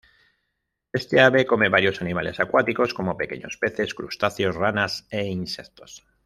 Esta 0.93 1.27
ave 1.27 1.45
come 1.45 1.69
varios 1.69 2.01
animales 2.01 2.39
acuáticos, 2.39 2.91
como 2.95 3.17
pequeños 3.17 3.57
peces, 3.57 3.93
crustáceos, 3.93 4.55
ranas 4.55 5.07
e 5.11 5.27
insectos. 5.27 6.07